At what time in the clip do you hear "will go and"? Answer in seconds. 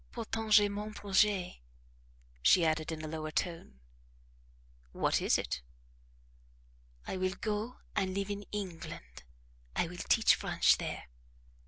7.17-8.15